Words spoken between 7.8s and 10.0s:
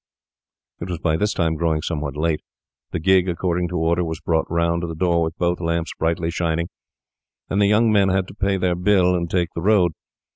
men had to pay their bill and take the road.